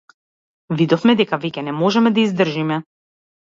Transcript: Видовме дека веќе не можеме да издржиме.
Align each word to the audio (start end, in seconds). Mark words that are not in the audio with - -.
Видовме 0.79 1.15
дека 1.19 1.39
веќе 1.43 1.65
не 1.67 1.75
можеме 1.83 2.13
да 2.17 2.21
издржиме. 2.31 2.81